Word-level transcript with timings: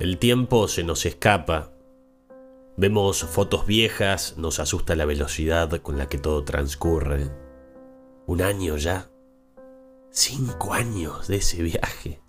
El 0.00 0.16
tiempo 0.16 0.66
se 0.66 0.82
nos 0.82 1.04
escapa. 1.04 1.74
Vemos 2.78 3.22
fotos 3.22 3.66
viejas, 3.66 4.38
nos 4.38 4.58
asusta 4.58 4.96
la 4.96 5.04
velocidad 5.04 5.70
con 5.82 5.98
la 5.98 6.08
que 6.08 6.16
todo 6.16 6.42
transcurre. 6.42 7.28
Un 8.24 8.40
año 8.40 8.78
ya. 8.78 9.10
Cinco 10.08 10.72
años 10.72 11.28
de 11.28 11.36
ese 11.36 11.62
viaje. 11.62 12.22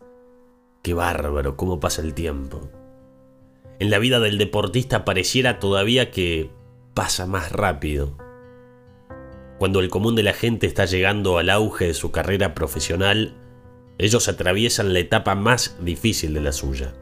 Qué 0.83 0.93
bárbaro, 0.93 1.55
cómo 1.55 1.79
pasa 1.79 2.01
el 2.01 2.13
tiempo. 2.13 2.69
En 3.79 3.89
la 3.89 3.99
vida 3.99 4.19
del 4.19 4.37
deportista 4.37 5.05
pareciera 5.05 5.59
todavía 5.59 6.11
que 6.11 6.51
pasa 6.93 7.25
más 7.25 7.53
rápido. 7.53 8.17
Cuando 9.59 9.79
el 9.79 9.89
común 9.89 10.17
de 10.17 10.23
la 10.23 10.33
gente 10.33 10.67
está 10.67 10.83
llegando 10.83 11.37
al 11.37 11.49
auge 11.49 11.87
de 11.87 11.93
su 11.93 12.11
carrera 12.11 12.53
profesional, 12.53 13.37
ellos 13.97 14.27
atraviesan 14.27 14.91
la 14.91 14.99
etapa 14.99 15.35
más 15.35 15.77
difícil 15.79 16.33
de 16.33 16.41
la 16.41 16.51
suya, 16.51 16.93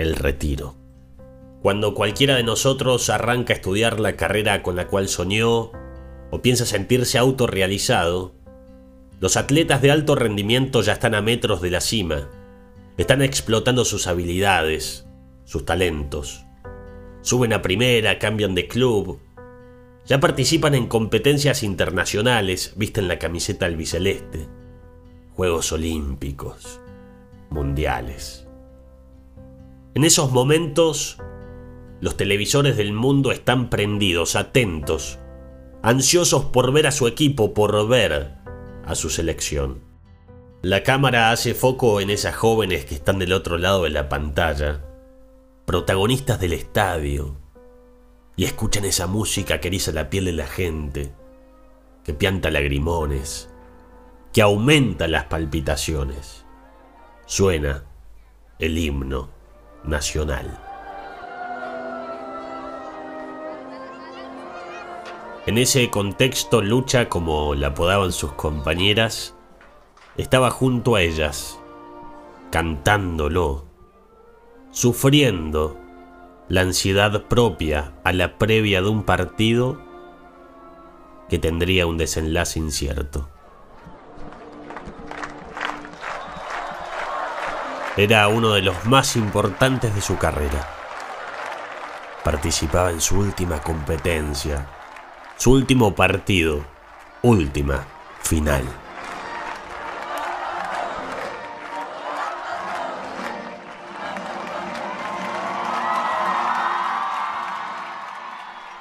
el 0.00 0.16
retiro. 0.16 0.76
Cuando 1.62 1.94
cualquiera 1.94 2.36
de 2.36 2.42
nosotros 2.42 3.10
arranca 3.10 3.52
a 3.52 3.56
estudiar 3.56 4.00
la 4.00 4.16
carrera 4.16 4.62
con 4.62 4.76
la 4.76 4.86
cual 4.86 5.08
soñó 5.08 5.72
o 6.30 6.40
piensa 6.42 6.64
sentirse 6.64 7.18
autorrealizado, 7.18 8.34
los 9.20 9.36
atletas 9.36 9.82
de 9.82 9.90
alto 9.90 10.14
rendimiento 10.14 10.80
ya 10.80 10.94
están 10.94 11.14
a 11.14 11.20
metros 11.20 11.60
de 11.60 11.70
la 11.70 11.82
cima, 11.82 12.30
están 12.96 13.20
explotando 13.20 13.84
sus 13.84 14.06
habilidades, 14.06 15.06
sus 15.44 15.66
talentos. 15.66 16.46
Suben 17.20 17.52
a 17.52 17.60
primera, 17.60 18.18
cambian 18.18 18.54
de 18.54 18.66
club, 18.66 19.20
ya 20.06 20.18
participan 20.18 20.74
en 20.74 20.86
competencias 20.86 21.62
internacionales, 21.62 22.72
visten 22.76 23.06
la 23.06 23.18
camiseta 23.18 23.66
albiceleste, 23.66 24.48
Juegos 25.34 25.72
Olímpicos, 25.72 26.80
Mundiales. 27.50 28.49
En 29.92 30.04
esos 30.04 30.30
momentos, 30.30 31.18
los 32.00 32.16
televisores 32.16 32.76
del 32.76 32.92
mundo 32.92 33.32
están 33.32 33.70
prendidos, 33.70 34.36
atentos, 34.36 35.18
ansiosos 35.82 36.44
por 36.44 36.72
ver 36.72 36.86
a 36.86 36.92
su 36.92 37.08
equipo, 37.08 37.54
por 37.54 37.88
ver 37.88 38.36
a 38.84 38.94
su 38.94 39.10
selección. 39.10 39.82
La 40.62 40.84
cámara 40.84 41.32
hace 41.32 41.54
foco 41.54 42.00
en 42.00 42.10
esas 42.10 42.36
jóvenes 42.36 42.84
que 42.84 42.94
están 42.94 43.18
del 43.18 43.32
otro 43.32 43.58
lado 43.58 43.82
de 43.82 43.90
la 43.90 44.08
pantalla, 44.08 44.84
protagonistas 45.66 46.38
del 46.38 46.52
estadio, 46.52 47.36
y 48.36 48.44
escuchan 48.44 48.84
esa 48.84 49.08
música 49.08 49.60
que 49.60 49.68
eriza 49.68 49.90
la 49.90 50.08
piel 50.08 50.26
de 50.26 50.32
la 50.32 50.46
gente, 50.46 51.12
que 52.04 52.14
pianta 52.14 52.52
lagrimones, 52.52 53.50
que 54.32 54.40
aumenta 54.40 55.08
las 55.08 55.24
palpitaciones. 55.24 56.44
Suena 57.26 57.84
el 58.60 58.78
himno 58.78 59.39
nacional. 59.84 60.58
En 65.46 65.56
ese 65.56 65.88
contexto, 65.88 66.60
Lucha, 66.60 67.08
como 67.08 67.54
la 67.54 67.68
apodaban 67.68 68.12
sus 68.12 68.32
compañeras, 68.32 69.34
estaba 70.18 70.50
junto 70.50 70.96
a 70.96 71.02
ellas, 71.02 71.58
cantándolo, 72.50 73.64
sufriendo 74.70 75.78
la 76.48 76.60
ansiedad 76.60 77.24
propia 77.24 77.94
a 78.04 78.12
la 78.12 78.36
previa 78.36 78.82
de 78.82 78.88
un 78.88 79.04
partido 79.04 79.80
que 81.30 81.38
tendría 81.38 81.86
un 81.86 81.96
desenlace 81.96 82.58
incierto. 82.58 83.29
Era 88.00 88.28
uno 88.28 88.52
de 88.52 88.62
los 88.62 88.86
más 88.86 89.14
importantes 89.14 89.94
de 89.94 90.00
su 90.00 90.16
carrera. 90.16 90.66
Participaba 92.24 92.90
en 92.90 92.98
su 93.02 93.18
última 93.18 93.60
competencia, 93.60 94.66
su 95.36 95.52
último 95.52 95.94
partido, 95.94 96.64
última 97.20 97.84
final. 98.22 98.64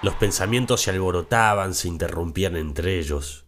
Los 0.01 0.15
pensamientos 0.15 0.79
se 0.79 0.91
alborotaban, 0.91 1.73
se 1.73 1.89
interrumpían 1.89 2.55
entre 2.55 2.99
ellos. 2.99 3.43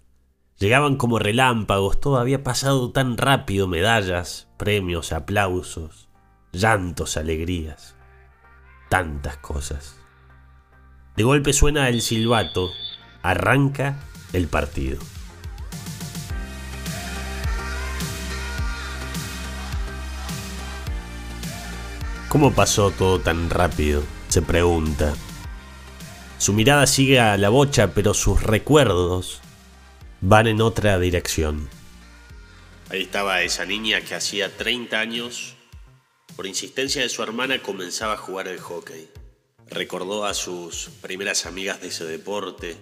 Llegaban 0.58 0.98
como 0.98 1.18
relámpagos, 1.18 2.02
todo 2.02 2.18
había 2.18 2.44
pasado 2.44 2.92
tan 2.92 3.16
rápido, 3.16 3.70
medallas, 3.70 4.51
premios, 4.62 5.12
aplausos, 5.12 6.08
llantos, 6.52 7.18
alegrías, 7.18 7.96
tantas 8.90 9.38
cosas. 9.38 9.96
De 11.16 11.24
golpe 11.24 11.52
suena 11.52 11.90
el 11.90 12.04
silbato, 12.04 12.70
arranca 13.24 13.98
el 14.34 14.48
partido. 14.48 15.00
¿Cómo 22.30 22.54
pasó 22.54 22.92
todo 22.92 23.20
tan 23.20 23.50
rápido? 23.50 24.04
se 24.28 24.44
pregunta. 24.44 25.16
Su 26.38 26.54
mirada 26.54 26.86
sigue 26.86 27.20
a 27.20 27.36
la 27.38 27.50
bocha, 27.50 27.96
pero 27.96 28.14
sus 28.14 28.44
recuerdos 28.44 29.42
van 30.22 30.46
en 30.46 30.62
otra 30.62 31.00
dirección. 31.00 31.81
Ahí 32.92 33.04
estaba 33.04 33.42
esa 33.42 33.66
niña 33.66 34.02
que 34.02 34.16
hacía 34.16 34.58
30 34.58 35.00
años, 35.00 35.56
por 36.36 36.46
insistencia 36.46 37.02
de 37.02 37.08
su 37.08 37.24
hermana, 37.24 37.62
comenzaba 37.62 38.16
a 38.16 38.18
jugar 38.18 38.50
el 38.50 38.60
hockey. 38.60 39.08
Recordó 39.70 40.26
a 40.26 40.34
sus 40.34 40.90
primeras 41.02 41.46
amigas 41.46 41.80
de 41.80 41.88
ese 41.88 42.04
deporte, 42.04 42.76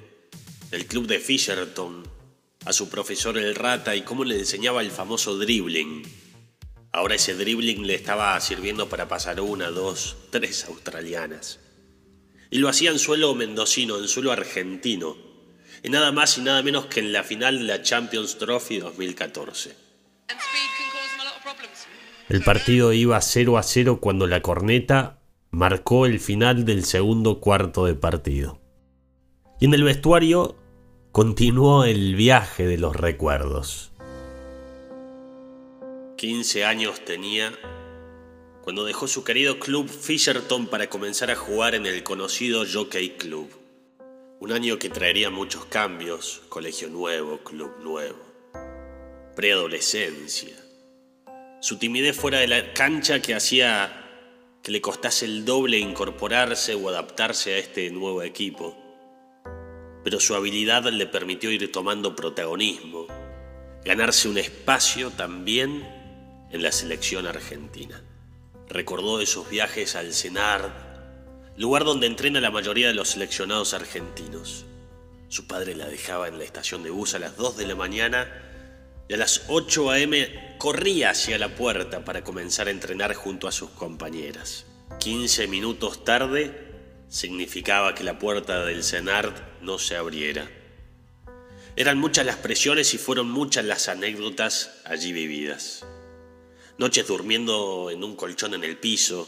el 0.71 0.87
club 0.87 1.05
de 1.05 1.19
Fisherton, 1.19 2.03
a 2.65 2.73
su 2.73 2.89
profesor 2.89 3.37
el 3.37 3.53
rata 3.53 3.95
y 3.95 4.01
cómo 4.01 4.23
le 4.23 4.39
enseñaba 4.39 4.81
el 4.81 4.89
famoso 4.89 5.37
dribbling. 5.37 6.01
Ahora 6.91 7.13
ese 7.13 7.35
dribbling 7.35 7.85
le 7.85 7.93
estaba 7.93 8.39
sirviendo 8.41 8.89
para 8.89 9.07
pasar 9.07 9.39
una, 9.39 9.69
dos, 9.69 10.17
tres 10.31 10.65
australianas 10.65 11.59
y 12.49 12.57
lo 12.57 12.67
hacía 12.67 12.89
en 12.89 12.97
suelo 12.97 13.35
mendocino, 13.35 13.99
en 13.99 14.07
suelo 14.07 14.31
argentino, 14.31 15.15
y 15.83 15.89
nada 15.89 16.11
más 16.11 16.35
y 16.39 16.41
nada 16.41 16.63
menos 16.63 16.87
que 16.87 16.99
en 16.99 17.13
la 17.13 17.23
final 17.23 17.59
de 17.59 17.65
la 17.65 17.83
Champions 17.83 18.39
Trophy 18.39 18.79
2014. 18.79 19.88
El 22.29 22.43
partido 22.43 22.93
iba 22.93 23.19
0 23.19 23.57
a 23.57 23.63
0 23.63 23.97
cuando 23.99 24.27
la 24.27 24.43
corneta 24.43 25.19
marcó 25.49 26.05
el 26.05 26.19
final 26.19 26.63
del 26.63 26.85
segundo 26.85 27.39
cuarto 27.39 27.87
de 27.87 27.95
partido. 27.95 28.61
Y 29.59 29.65
en 29.65 29.73
el 29.73 29.83
vestuario 29.83 30.55
continuó 31.11 31.85
el 31.85 32.15
viaje 32.15 32.67
de 32.67 32.77
los 32.77 32.95
recuerdos. 32.95 33.91
15 36.17 36.65
años 36.65 37.03
tenía 37.03 37.51
cuando 38.61 38.85
dejó 38.85 39.07
su 39.07 39.23
querido 39.23 39.57
club 39.57 39.89
Fisherton 39.89 40.67
para 40.67 40.87
comenzar 40.87 41.31
a 41.31 41.35
jugar 41.35 41.73
en 41.73 41.87
el 41.87 42.03
conocido 42.03 42.63
Jockey 42.71 43.17
Club. 43.17 43.49
Un 44.39 44.51
año 44.51 44.77
que 44.77 44.91
traería 44.91 45.31
muchos 45.31 45.65
cambios, 45.65 46.43
colegio 46.47 46.89
nuevo, 46.89 47.39
club 47.39 47.71
nuevo, 47.81 48.19
preadolescencia. 49.35 50.68
Su 51.61 51.77
timidez 51.77 52.15
fuera 52.15 52.39
de 52.39 52.47
la 52.47 52.73
cancha 52.73 53.21
que 53.21 53.35
hacía 53.35 54.05
que 54.63 54.71
le 54.71 54.79
costase 54.79 55.25
el 55.25 55.43
doble 55.43 55.77
incorporarse 55.77 56.73
o 56.73 56.87
adaptarse 56.87 57.53
a 57.53 57.57
este 57.57 57.89
nuevo 57.91 58.23
equipo. 58.23 58.77
Pero 60.03 60.21
su 60.21 60.35
habilidad 60.35 60.85
le 60.85 61.05
permitió 61.05 61.51
ir 61.51 61.69
tomando 61.69 62.15
protagonismo, 62.15 63.07
ganarse 63.83 64.29
un 64.29 64.37
espacio 64.37 65.11
también 65.11 65.85
en 66.49 66.63
la 66.63 66.71
selección 66.71 67.27
argentina. 67.27 68.05
Recordó 68.69 69.19
esos 69.19 69.49
viajes 69.49 69.97
al 69.97 70.13
Senard, 70.13 70.71
lugar 71.57 71.83
donde 71.83 72.07
entrena 72.07 72.39
la 72.39 72.51
mayoría 72.51 72.87
de 72.87 72.93
los 72.93 73.09
seleccionados 73.09 73.73
argentinos. 73.73 74.65
Su 75.27 75.45
padre 75.45 75.75
la 75.75 75.87
dejaba 75.87 76.29
en 76.29 76.37
la 76.37 76.45
estación 76.45 76.83
de 76.83 76.89
bus 76.89 77.15
a 77.15 77.19
las 77.19 77.35
2 77.35 77.57
de 77.57 77.67
la 77.67 77.75
mañana 77.75 78.48
y 79.09 79.13
a 79.13 79.17
las 79.17 79.43
8 79.49 79.91
a.m. 79.91 80.55
corría 80.57 81.09
hacia 81.09 81.37
la 81.37 81.53
puerta 81.53 82.05
para 82.05 82.23
comenzar 82.23 82.67
a 82.67 82.71
entrenar 82.71 83.13
junto 83.13 83.49
a 83.49 83.51
sus 83.51 83.71
compañeras. 83.71 84.65
15 84.99 85.47
minutos 85.47 86.05
tarde 86.05 86.69
significaba 87.09 87.93
que 87.93 88.05
la 88.05 88.17
puerta 88.17 88.63
del 88.63 88.83
Senard 88.83 89.33
no 89.61 89.79
se 89.79 89.97
abriera. 89.97 90.49
Eran 91.75 91.97
muchas 91.97 92.25
las 92.25 92.37
presiones 92.37 92.93
y 92.93 92.97
fueron 92.97 93.29
muchas 93.29 93.65
las 93.65 93.89
anécdotas 93.89 94.81
allí 94.85 95.11
vividas 95.11 95.83
noches 96.79 97.05
durmiendo 97.07 97.91
en 97.91 98.05
un 98.05 98.15
colchón 98.15 98.53
en 98.53 98.63
el 98.63 98.77
piso, 98.77 99.27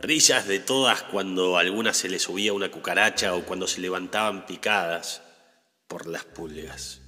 risas 0.00 0.46
de 0.46 0.60
todas 0.60 1.02
cuando 1.02 1.56
a 1.56 1.60
alguna 1.60 1.92
se 1.92 2.08
le 2.08 2.20
subía 2.20 2.52
una 2.52 2.70
cucaracha 2.70 3.34
o 3.34 3.42
cuando 3.42 3.66
se 3.66 3.80
levantaban 3.80 4.46
picadas 4.46 5.20
por 5.88 6.06
las 6.06 6.24
pulgas. 6.24 7.00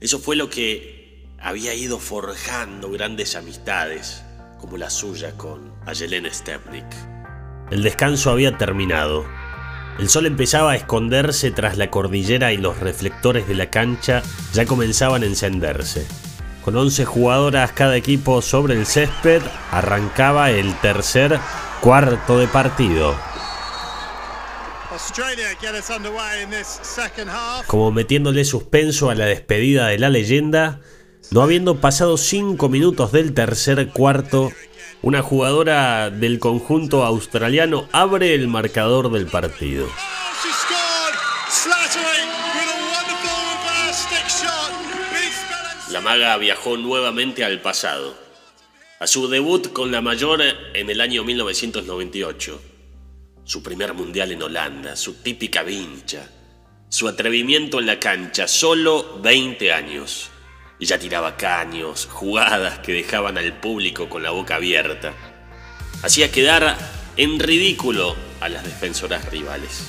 Eso 0.00 0.18
fue 0.18 0.34
lo 0.34 0.48
que 0.48 1.26
había 1.38 1.74
ido 1.74 1.98
forjando 1.98 2.90
grandes 2.90 3.36
amistades, 3.36 4.22
como 4.58 4.78
la 4.78 4.88
suya 4.88 5.36
con 5.36 5.74
Ayelen 5.84 6.26
Stepnik. 6.32 6.86
El 7.70 7.82
descanso 7.82 8.30
había 8.30 8.56
terminado. 8.56 9.26
El 9.98 10.08
sol 10.08 10.24
empezaba 10.24 10.72
a 10.72 10.76
esconderse 10.76 11.50
tras 11.50 11.76
la 11.76 11.90
cordillera 11.90 12.54
y 12.54 12.56
los 12.56 12.78
reflectores 12.78 13.46
de 13.46 13.54
la 13.54 13.68
cancha 13.68 14.22
ya 14.54 14.64
comenzaban 14.64 15.22
a 15.22 15.26
encenderse. 15.26 16.06
Con 16.64 16.76
11 16.76 17.04
jugadoras 17.04 17.72
cada 17.72 17.94
equipo 17.96 18.40
sobre 18.40 18.74
el 18.74 18.86
césped, 18.86 19.42
arrancaba 19.70 20.50
el 20.50 20.74
tercer 20.80 21.38
cuarto 21.82 22.38
de 22.38 22.48
partido. 22.48 23.14
Como 27.66 27.90
metiéndole 27.92 28.44
suspenso 28.44 29.10
a 29.10 29.14
la 29.14 29.26
despedida 29.26 29.88
de 29.88 29.98
la 29.98 30.08
leyenda, 30.08 30.80
no 31.30 31.42
habiendo 31.42 31.80
pasado 31.80 32.16
5 32.16 32.68
minutos 32.68 33.12
del 33.12 33.34
tercer 33.34 33.88
cuarto, 33.88 34.52
una 35.02 35.22
jugadora 35.22 36.10
del 36.10 36.38
conjunto 36.38 37.04
australiano 37.04 37.88
abre 37.92 38.34
el 38.34 38.48
marcador 38.48 39.10
del 39.10 39.26
partido. 39.26 39.86
La 45.90 46.00
maga 46.00 46.36
viajó 46.36 46.76
nuevamente 46.76 47.44
al 47.44 47.60
pasado, 47.60 48.14
a 49.00 49.06
su 49.06 49.28
debut 49.28 49.72
con 49.72 49.90
la 49.90 50.00
mayor 50.00 50.40
en 50.74 50.90
el 50.90 51.00
año 51.00 51.24
1998, 51.24 52.60
su 53.50 53.64
primer 53.64 53.94
mundial 53.94 54.30
en 54.30 54.44
Holanda, 54.44 54.94
su 54.94 55.14
típica 55.14 55.64
vincha, 55.64 56.24
su 56.88 57.08
atrevimiento 57.08 57.80
en 57.80 57.86
la 57.86 57.98
cancha, 57.98 58.46
solo 58.46 59.18
20 59.24 59.72
años. 59.72 60.30
Y 60.78 60.86
ya 60.86 61.00
tiraba 61.00 61.36
caños, 61.36 62.06
jugadas 62.08 62.78
que 62.78 62.92
dejaban 62.92 63.36
al 63.38 63.58
público 63.58 64.08
con 64.08 64.22
la 64.22 64.30
boca 64.30 64.54
abierta. 64.54 65.14
Hacía 66.04 66.30
quedar 66.30 66.78
en 67.16 67.40
ridículo 67.40 68.14
a 68.38 68.48
las 68.48 68.62
defensoras 68.62 69.28
rivales. 69.32 69.82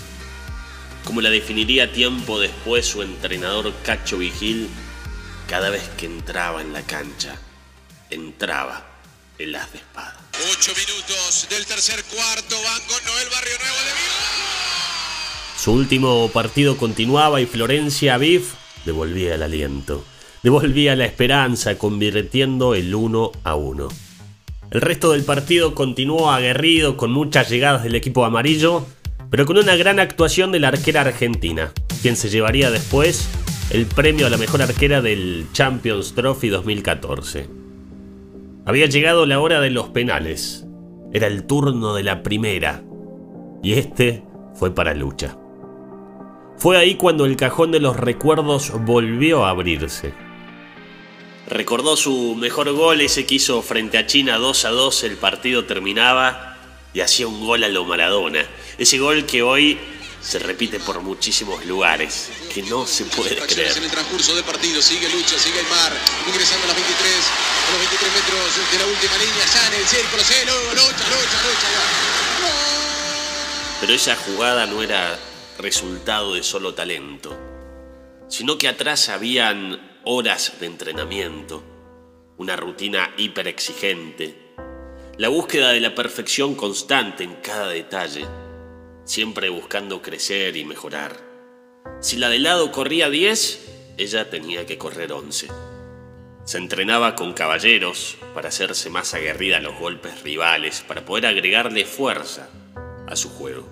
Como 1.05 1.21
la 1.21 1.29
definiría 1.29 1.93
tiempo 1.93 2.39
después 2.39 2.87
su 2.87 3.03
entrenador 3.03 3.71
Cacho 3.83 4.17
Vigil 4.17 4.69
cada 5.47 5.69
vez 5.69 5.87
que 5.99 6.07
entraba 6.07 6.61
en 6.61 6.73
la 6.73 6.81
cancha, 6.81 7.35
entraba 8.09 8.90
el 9.43 9.55
as 9.55 9.71
de 9.71 9.79
espada. 9.79 10.17
Ocho 10.51 10.71
minutos 10.71 11.47
del 11.49 11.65
tercer 11.65 12.03
cuarto, 12.03 12.55
van 12.63 12.81
con 12.87 13.05
Noel 13.05 13.27
Barrio 13.31 13.57
Nuevo 13.59 13.77
de 13.85 15.59
Su 15.59 15.71
último 15.73 16.29
partido 16.31 16.77
continuaba 16.77 17.41
y 17.41 17.45
Florencia 17.45 18.17
Biff 18.17 18.53
devolvía 18.85 19.35
el 19.35 19.43
aliento, 19.43 20.05
devolvía 20.43 20.95
la 20.95 21.05
esperanza, 21.05 21.77
convirtiendo 21.77 22.75
el 22.75 22.93
1 22.93 23.31
a 23.43 23.55
1. 23.55 23.87
El 24.71 24.81
resto 24.81 25.11
del 25.11 25.23
partido 25.23 25.75
continuó 25.75 26.31
aguerrido 26.31 26.95
con 26.95 27.11
muchas 27.11 27.49
llegadas 27.49 27.83
del 27.83 27.95
equipo 27.95 28.25
amarillo, 28.25 28.85
pero 29.29 29.45
con 29.45 29.57
una 29.57 29.75
gran 29.75 29.99
actuación 29.99 30.51
de 30.51 30.59
la 30.59 30.69
arquera 30.69 31.01
argentina, 31.01 31.73
quien 32.01 32.15
se 32.15 32.29
llevaría 32.29 32.71
después 32.71 33.27
el 33.71 33.85
premio 33.85 34.27
a 34.27 34.29
la 34.29 34.37
mejor 34.37 34.61
arquera 34.61 35.01
del 35.01 35.47
Champions 35.53 36.13
Trophy 36.13 36.49
2014. 36.49 37.60
Había 38.65 38.85
llegado 38.85 39.25
la 39.25 39.39
hora 39.39 39.59
de 39.59 39.71
los 39.71 39.89
penales. 39.89 40.65
Era 41.11 41.27
el 41.27 41.45
turno 41.45 41.95
de 41.95 42.03
la 42.03 42.21
primera. 42.21 42.83
Y 43.63 43.73
este 43.73 44.23
fue 44.53 44.73
para 44.73 44.93
Lucha. 44.93 45.37
Fue 46.57 46.77
ahí 46.77 46.95
cuando 46.95 47.25
el 47.25 47.37
cajón 47.37 47.71
de 47.71 47.79
los 47.79 47.97
recuerdos 47.97 48.71
volvió 48.85 49.45
a 49.45 49.49
abrirse. 49.49 50.13
Recordó 51.47 51.97
su 51.97 52.35
mejor 52.35 52.71
gol, 52.71 53.01
ese 53.01 53.25
que 53.25 53.35
hizo 53.35 53.61
frente 53.63 53.97
a 53.97 54.05
China 54.05 54.37
2 54.37 54.65
a 54.65 54.69
2, 54.69 55.03
el 55.05 55.17
partido 55.17 55.65
terminaba 55.65 56.55
y 56.93 56.99
hacía 56.99 57.27
un 57.27 57.45
gol 57.45 57.63
a 57.63 57.67
lo 57.67 57.83
Maradona. 57.83 58.45
Ese 58.77 58.99
gol 58.99 59.25
que 59.25 59.41
hoy 59.41 59.79
se 60.21 60.37
repite 60.39 60.79
por 60.79 61.01
muchísimos 61.01 61.65
lugares, 61.65 62.29
que 62.53 62.61
no 62.63 62.85
se 62.85 63.05
puede 63.05 63.35
creer. 63.37 63.75
En 63.77 63.83
el 63.83 63.91
transcurso 63.91 64.35
del 64.35 64.43
partido 64.43 64.81
sigue 64.81 65.09
lucha, 65.09 65.37
sigue 65.37 65.59
el 65.59 65.67
mar, 65.67 65.91
ingresando 66.27 66.65
a 66.65 66.67
las 66.67 66.75
23, 66.75 67.13
a 67.67 67.71
los 67.71 67.79
23 67.79 68.13
metros 68.13 68.71
de 68.71 68.79
la 68.79 68.85
última 68.85 69.17
línea, 69.17 69.45
ya 69.45 69.67
en 69.67 69.73
el 69.73 69.87
círculo, 69.87 70.23
se 70.23 70.45
lucha, 70.45 71.09
lucha, 71.09 71.37
lucha. 71.41 71.67
Pero 73.81 73.93
esa 73.93 74.15
jugada 74.15 74.67
no 74.67 74.83
era 74.83 75.19
resultado 75.57 76.35
de 76.35 76.43
solo 76.43 76.75
talento, 76.75 77.35
sino 78.29 78.59
que 78.59 78.67
atrás 78.67 79.09
habían 79.09 79.99
horas 80.05 80.53
de 80.59 80.67
entrenamiento, 80.67 81.63
una 82.37 82.55
rutina 82.55 83.11
hiper 83.17 83.47
exigente, 83.47 84.53
la 85.17 85.29
búsqueda 85.29 85.71
de 85.71 85.81
la 85.81 85.95
perfección 85.95 86.53
constante 86.53 87.23
en 87.23 87.35
cada 87.35 87.69
detalle 87.69 88.27
siempre 89.05 89.49
buscando 89.49 90.01
crecer 90.01 90.55
y 90.57 90.65
mejorar. 90.65 91.17
Si 91.99 92.17
la 92.17 92.29
de 92.29 92.39
lado 92.39 92.71
corría 92.71 93.09
10, 93.09 93.95
ella 93.97 94.29
tenía 94.29 94.65
que 94.65 94.77
correr 94.77 95.11
11. 95.11 95.47
Se 96.43 96.57
entrenaba 96.57 97.15
con 97.15 97.33
caballeros 97.33 98.17
para 98.33 98.49
hacerse 98.49 98.89
más 98.89 99.13
aguerrida 99.13 99.57
a 99.57 99.61
los 99.61 99.77
golpes 99.77 100.23
rivales, 100.23 100.83
para 100.87 101.05
poder 101.05 101.27
agregarle 101.27 101.85
fuerza 101.85 102.49
a 103.07 103.15
su 103.15 103.29
juego. 103.29 103.67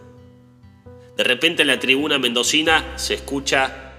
De 1.17 1.23
repente 1.23 1.63
en 1.63 1.67
la 1.67 1.79
tribuna 1.79 2.19
mendocina 2.19 2.97
se 2.97 3.15
escucha 3.15 3.93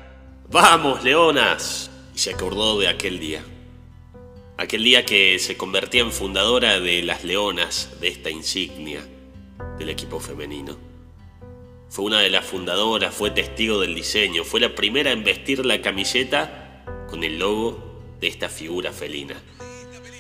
¡Vamos, 0.49 1.05
leonas! 1.05 1.91
Y 2.15 2.19
se 2.19 2.33
acordó 2.33 2.79
de 2.79 2.89
aquel 2.89 3.21
día. 3.21 3.45
Aquel 4.57 4.85
día 4.85 5.05
que 5.05 5.39
se 5.39 5.57
convertía 5.57 6.03
en 6.03 6.13
fundadora 6.13 6.81
de 6.81 7.03
las 7.03 7.25
leonas 7.25 7.91
de 8.01 8.09
esta 8.09 8.31
insignia 8.31 9.01
del 9.79 9.89
equipo 9.89 10.21
femenino. 10.21 10.90
Fue 11.91 12.05
una 12.05 12.21
de 12.21 12.31
las 12.31 12.47
fundadoras, 12.47 13.13
fue 13.13 13.33
testigo 13.33 13.81
del 13.81 13.97
diseño, 13.97 14.45
fue 14.45 14.61
la 14.61 14.77
primera 14.77 15.11
en 15.11 15.25
vestir 15.25 15.67
la 15.67 15.83
camiseta 15.83 16.85
con 17.09 17.25
el 17.25 17.41
logo 17.41 18.17
de 18.21 18.29
esta 18.29 18.49
figura 18.49 18.93
felina. 18.93 19.35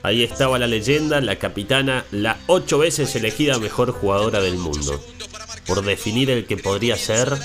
Ahí 0.03 0.25
estaba 0.25 0.59
la 0.59 0.67
leyenda, 0.67 1.21
la 1.21 1.37
capitana, 1.37 2.05
la 2.11 2.41
ocho 2.49 2.79
veces 2.79 3.15
elegida 3.15 3.61
mejor 3.61 3.93
jugadora 3.93 4.41
del 4.41 4.57
mundo, 4.57 5.01
por 5.65 5.85
definir 5.85 6.31
el 6.31 6.45
que 6.45 6.57
podría 6.57 6.97
ser 6.97 7.39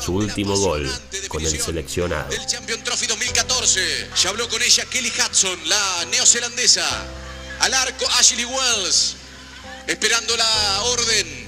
su 0.00 0.14
último 0.14 0.56
gol 0.56 0.90
con 1.28 1.44
el 1.44 1.60
seleccionado. 1.60 2.32
El 2.32 2.46
Champion 2.46 2.82
Trophy 2.82 3.06
2014, 3.06 4.08
ya 4.22 4.30
habló 4.30 4.48
con 4.48 4.62
ella 4.62 4.86
Kelly 4.86 5.10
Hudson, 5.10 5.68
la 5.68 6.06
neozelandesa, 6.12 7.06
al 7.60 7.74
arco 7.74 8.06
Ashley 8.18 8.46
Wells, 8.46 9.16
esperando 9.86 10.34
la 10.34 10.82
orden 10.84 11.45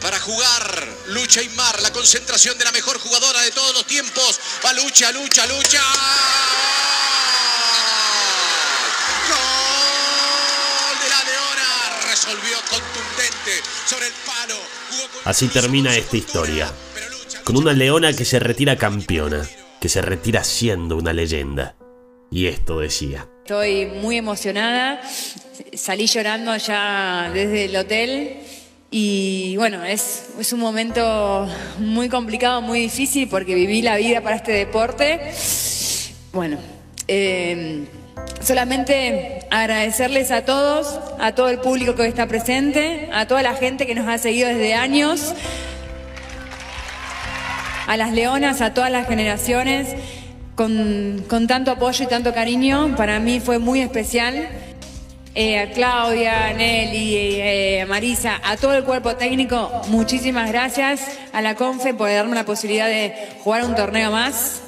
para 0.00 0.18
jugar. 0.20 0.88
Lucha 1.08 1.42
y 1.42 1.48
Mar, 1.50 1.80
la 1.82 1.92
concentración 1.92 2.56
de 2.58 2.64
la 2.64 2.72
mejor 2.72 2.98
jugadora 2.98 3.40
de 3.42 3.50
todos 3.50 3.74
los 3.74 3.86
tiempos. 3.86 4.40
Va 4.64 4.72
lucha, 4.72 5.10
lucha, 5.12 5.46
lucha. 5.46 5.82
Gol 9.28 10.98
de 11.02 11.08
la 11.08 11.22
Leona. 11.24 12.08
Resolvió 12.10 12.56
contundente 12.70 13.62
sobre 13.86 14.06
el 14.06 14.12
palo. 14.24 14.56
Así 15.24 15.48
termina 15.48 15.94
esta 15.96 16.16
historia. 16.16 16.72
Con 17.44 17.56
una 17.56 17.72
leona 17.72 18.12
que 18.12 18.24
se 18.24 18.38
retira 18.38 18.76
campeona, 18.76 19.48
que 19.80 19.88
se 19.88 20.02
retira 20.02 20.44
siendo 20.44 20.96
una 20.96 21.12
leyenda. 21.12 21.76
Y 22.30 22.46
esto 22.46 22.80
decía. 22.80 23.26
Estoy 23.44 23.86
muy 23.86 24.18
emocionada. 24.18 25.00
Salí 25.74 26.06
llorando 26.06 26.54
ya 26.56 27.30
desde 27.32 27.64
el 27.64 27.76
hotel 27.76 28.57
y 28.90 29.54
bueno, 29.58 29.84
es, 29.84 30.30
es 30.38 30.52
un 30.54 30.60
momento 30.60 31.46
muy 31.78 32.08
complicado, 32.08 32.62
muy 32.62 32.80
difícil 32.80 33.28
porque 33.28 33.54
viví 33.54 33.82
la 33.82 33.96
vida 33.96 34.22
para 34.22 34.36
este 34.36 34.52
deporte. 34.52 35.32
Bueno, 36.32 36.56
em, 37.06 37.86
solamente 38.40 39.40
agradecerles 39.50 40.30
a 40.30 40.46
todos, 40.46 41.00
a 41.18 41.32
todo 41.34 41.50
el 41.50 41.58
público 41.58 41.94
que 41.94 42.02
hoy 42.02 42.08
está 42.08 42.26
presente, 42.26 43.10
a 43.12 43.26
toda 43.26 43.42
la 43.42 43.54
gente 43.54 43.86
que 43.86 43.94
nos 43.94 44.08
ha 44.08 44.16
seguido 44.16 44.48
desde 44.48 44.72
años, 44.72 45.34
a 47.86 47.96
las 47.98 48.12
leonas, 48.12 48.62
a 48.62 48.72
todas 48.72 48.90
las 48.90 49.06
generaciones, 49.06 49.88
con, 50.54 51.26
con 51.28 51.46
tanto 51.46 51.72
apoyo 51.72 52.04
y 52.04 52.08
tanto 52.08 52.32
cariño. 52.32 52.96
Para 52.96 53.20
mí 53.20 53.38
fue 53.38 53.58
muy 53.58 53.82
especial. 53.82 54.48
Eh, 55.40 55.56
a 55.56 55.70
Claudia, 55.70 56.48
a 56.48 56.52
Nelly, 56.52 57.37
Marisa, 57.86 58.40
a 58.44 58.56
todo 58.56 58.74
el 58.74 58.84
cuerpo 58.84 59.16
técnico, 59.16 59.82
muchísimas 59.88 60.50
gracias. 60.50 61.00
A 61.32 61.42
la 61.42 61.54
CONFE 61.54 61.94
por 61.94 62.08
darme 62.08 62.34
la 62.34 62.44
posibilidad 62.44 62.86
de 62.86 63.14
jugar 63.42 63.64
un 63.64 63.74
torneo 63.74 64.10
más. 64.10 64.62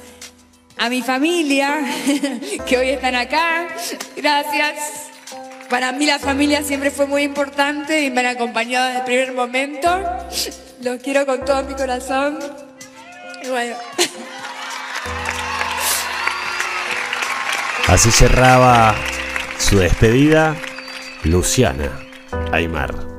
A 0.77 0.89
mi 0.89 1.01
familia, 1.01 1.79
que 2.65 2.77
hoy 2.77 2.89
están 2.89 3.15
acá, 3.15 3.67
gracias. 4.15 5.09
Para 5.69 5.91
mí 5.91 6.05
la 6.05 6.19
familia 6.19 6.63
siempre 6.63 6.91
fue 6.91 7.05
muy 7.07 7.23
importante 7.23 8.03
y 8.03 8.11
me 8.11 8.19
han 8.21 8.27
acompañado 8.27 8.87
desde 8.87 8.99
el 8.99 9.05
primer 9.05 9.33
momento. 9.33 9.89
Los 10.81 11.01
quiero 11.01 11.25
con 11.25 11.45
todo 11.45 11.63
mi 11.63 11.73
corazón. 11.75 12.39
bueno. 13.47 13.75
Así 17.87 18.11
cerraba 18.11 18.95
su 19.57 19.79
despedida 19.79 20.55
Luciana 21.23 22.10
Aymar. 22.51 23.10